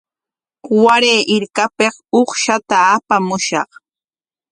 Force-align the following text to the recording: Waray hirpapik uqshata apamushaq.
Waray 0.83 1.19
hirpapik 1.29 1.95
uqshata 2.19 2.75
apamushaq. 2.93 3.69